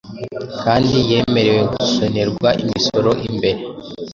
kandi 0.63 0.95
yemerewe 1.09 1.61
gusonerwa 1.73 2.49
imisoro 2.63 3.11
Imbere 3.27 3.61